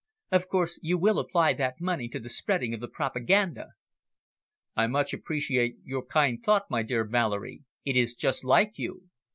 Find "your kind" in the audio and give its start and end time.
5.83-6.41